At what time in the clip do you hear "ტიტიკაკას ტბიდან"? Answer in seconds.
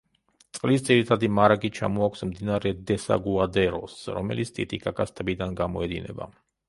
4.59-5.55